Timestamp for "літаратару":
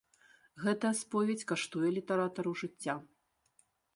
1.97-2.51